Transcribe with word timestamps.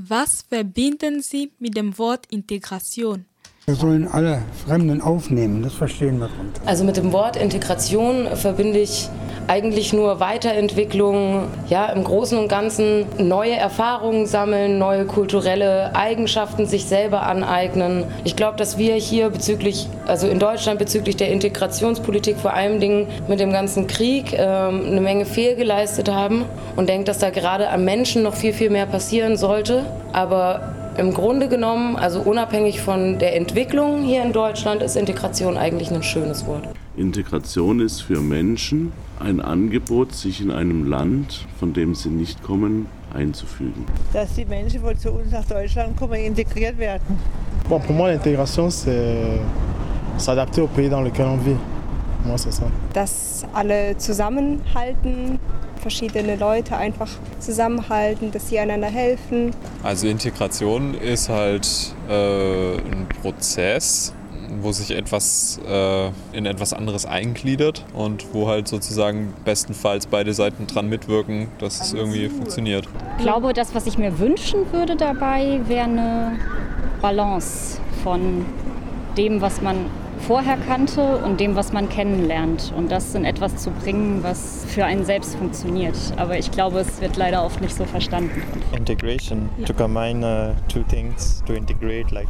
Was 0.00 0.42
verbinden 0.42 1.22
Sie 1.22 1.50
mit 1.58 1.76
dem 1.76 1.98
Wort 1.98 2.26
Integration? 2.30 3.24
Wir 3.68 3.74
sollen 3.74 4.08
alle 4.10 4.38
Fremden 4.66 5.02
aufnehmen, 5.02 5.62
das 5.62 5.74
verstehen 5.74 6.20
wir 6.20 6.28
darunter. 6.28 6.62
Also 6.64 6.84
mit 6.84 6.96
dem 6.96 7.12
Wort 7.12 7.36
Integration 7.36 8.26
verbinde 8.32 8.78
ich 8.78 9.10
eigentlich 9.46 9.92
nur 9.92 10.20
Weiterentwicklung, 10.20 11.48
ja, 11.68 11.84
im 11.92 12.02
Großen 12.02 12.38
und 12.38 12.48
Ganzen 12.48 13.04
neue 13.18 13.56
Erfahrungen 13.56 14.24
sammeln, 14.24 14.78
neue 14.78 15.04
kulturelle 15.04 15.94
Eigenschaften 15.94 16.64
sich 16.64 16.86
selber 16.86 17.24
aneignen. 17.24 18.04
Ich 18.24 18.36
glaube, 18.36 18.56
dass 18.56 18.78
wir 18.78 18.94
hier 18.94 19.28
bezüglich, 19.28 19.86
also 20.06 20.28
in 20.28 20.38
Deutschland 20.38 20.78
bezüglich 20.78 21.18
der 21.18 21.30
Integrationspolitik 21.30 22.38
vor 22.38 22.54
allem 22.54 22.80
Dingen 22.80 23.06
mit 23.28 23.38
dem 23.38 23.52
ganzen 23.52 23.86
Krieg 23.86 24.32
ähm, 24.32 24.86
eine 24.86 25.02
Menge 25.02 25.26
fehlgeleistet 25.26 26.10
haben 26.10 26.46
und 26.76 26.88
denke, 26.88 27.04
dass 27.04 27.18
da 27.18 27.28
gerade 27.28 27.68
am 27.68 27.84
Menschen 27.84 28.22
noch 28.22 28.34
viel, 28.34 28.54
viel 28.54 28.70
mehr 28.70 28.86
passieren 28.86 29.36
sollte. 29.36 29.84
Aber 30.14 30.74
im 30.98 31.14
Grunde 31.14 31.48
genommen, 31.48 31.96
also 31.96 32.20
unabhängig 32.20 32.80
von 32.80 33.18
der 33.18 33.36
Entwicklung 33.36 34.02
hier 34.02 34.22
in 34.22 34.32
Deutschland, 34.32 34.82
ist 34.82 34.96
Integration 34.96 35.56
eigentlich 35.56 35.90
ein 35.92 36.02
schönes 36.02 36.44
Wort. 36.46 36.68
Integration 36.96 37.80
ist 37.80 38.00
für 38.00 38.20
Menschen 38.20 38.92
ein 39.20 39.40
Angebot, 39.40 40.12
sich 40.12 40.40
in 40.40 40.50
einem 40.50 40.86
Land, 40.86 41.46
von 41.60 41.72
dem 41.72 41.94
sie 41.94 42.08
nicht 42.08 42.42
kommen, 42.42 42.86
einzufügen. 43.14 43.86
Dass 44.12 44.34
die 44.34 44.44
Menschen, 44.44 44.82
die 44.82 44.98
zu 44.98 45.12
uns 45.12 45.30
nach 45.30 45.44
Deutschland 45.44 45.96
kommen, 45.96 46.14
integriert 46.14 46.76
werden. 46.78 47.18
Bon, 47.68 47.80
pour 47.80 47.94
moi, 47.94 48.08
l'intégration, 48.08 48.68
c'est 48.68 49.38
s'adapter 50.16 50.62
au 50.62 50.66
pays 50.66 50.88
dans 50.88 51.02
lequel 51.02 51.26
on 51.26 51.36
vit. 51.36 51.56
Moi, 52.26 52.36
c'est 52.36 52.52
ça. 52.52 52.64
Dass 52.92 53.46
alle 53.54 53.96
zusammenhalten, 53.98 55.38
verschiedene 55.78 56.36
Leute 56.36 56.76
einfach 56.76 57.08
zusammenhalten, 57.40 58.30
dass 58.30 58.48
sie 58.48 58.58
einander 58.58 58.88
helfen. 58.88 59.52
Also 59.82 60.06
Integration 60.08 60.94
ist 60.94 61.28
halt 61.28 61.94
äh, 62.08 62.76
ein 62.76 63.06
Prozess, 63.22 64.12
wo 64.60 64.72
sich 64.72 64.90
etwas 64.92 65.60
äh, 65.68 66.08
in 66.32 66.46
etwas 66.46 66.72
anderes 66.72 67.06
eingliedert 67.06 67.84
und 67.94 68.32
wo 68.32 68.48
halt 68.48 68.68
sozusagen 68.68 69.34
bestenfalls 69.44 70.06
beide 70.06 70.32
Seiten 70.34 70.66
dran 70.66 70.88
mitwirken, 70.88 71.48
dass 71.58 71.80
es 71.80 71.92
irgendwie 71.92 72.28
funktioniert. 72.28 72.88
Ich 73.18 73.24
glaube, 73.24 73.52
das, 73.52 73.74
was 73.74 73.86
ich 73.86 73.98
mir 73.98 74.18
wünschen 74.18 74.72
würde 74.72 74.96
dabei, 74.96 75.60
wäre 75.66 75.84
eine 75.84 76.38
Balance 77.00 77.80
von 78.02 78.46
dem, 79.16 79.40
was 79.40 79.60
man 79.60 79.86
vorher 80.18 80.56
kannte 80.56 81.18
und 81.18 81.40
dem, 81.40 81.54
was 81.54 81.72
man 81.72 81.88
kennenlernt. 81.88 82.72
Und 82.76 82.90
das 82.90 83.14
in 83.14 83.24
etwas 83.24 83.56
zu 83.56 83.70
bringen, 83.70 84.22
was 84.22 84.64
für 84.66 84.84
einen 84.84 85.04
selbst 85.04 85.36
funktioniert. 85.36 85.96
Aber 86.16 86.38
ich 86.38 86.50
glaube, 86.50 86.80
es 86.80 87.00
wird 87.00 87.16
leider 87.16 87.44
oft 87.44 87.60
nicht 87.60 87.74
so 87.74 87.84
verstanden. 87.84 88.42
Integration, 88.76 89.48
to 89.66 89.72
combine 89.72 90.24
uh, 90.24 90.54
two 90.68 90.82
things, 90.88 91.42
to 91.46 91.54
integrate, 91.54 92.10
like 92.12 92.28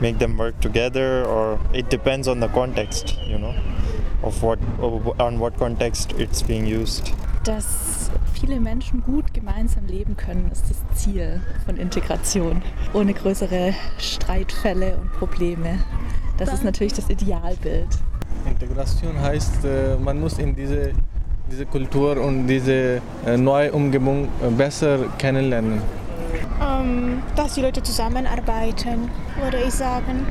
make 0.00 0.18
them 0.18 0.38
work 0.38 0.60
together, 0.60 1.26
or 1.26 1.58
it 1.72 1.90
depends 1.90 2.28
on 2.28 2.40
the 2.40 2.48
context, 2.48 3.16
you 3.26 3.38
know, 3.38 3.54
of 4.22 4.42
what, 4.42 4.58
on 5.18 5.38
what 5.38 5.56
context 5.56 6.12
it's 6.18 6.42
being 6.42 6.66
used. 6.66 7.12
Dass 7.44 8.10
viele 8.34 8.60
Menschen 8.60 9.02
gut 9.02 9.32
gemeinsam 9.34 9.86
leben 9.86 10.16
können, 10.16 10.50
ist 10.52 10.64
das 10.70 10.98
Ziel 10.98 11.40
von 11.64 11.76
Integration. 11.76 12.62
Ohne 12.92 13.14
größere 13.14 13.74
Streitfälle 13.98 14.96
und 14.96 15.12
Probleme. 15.12 15.78
Das 16.38 16.52
ist 16.52 16.64
natürlich 16.64 16.92
das 16.92 17.10
Idealbild. 17.10 17.88
Integration 18.46 19.20
heißt, 19.20 19.66
man 20.02 20.20
muss 20.20 20.38
in 20.38 20.54
diese, 20.54 20.92
diese 21.50 21.66
Kultur 21.66 22.20
und 22.20 22.46
diese 22.46 23.00
neue 23.36 23.72
Umgebung 23.72 24.28
besser 24.56 24.98
kennenlernen. 25.18 25.82
Um, 26.60 27.22
dass 27.36 27.54
die 27.54 27.62
Leute 27.62 27.82
zusammenarbeiten, 27.82 29.10
würde 29.40 29.58
ich 29.66 29.74
sagen. 29.74 30.26